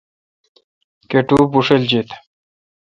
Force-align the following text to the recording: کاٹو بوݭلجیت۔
کاٹو 1.09 1.39
بوݭلجیت۔ 1.51 2.09